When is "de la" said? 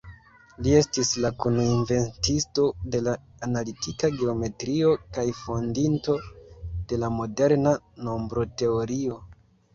2.95-3.13, 6.95-7.13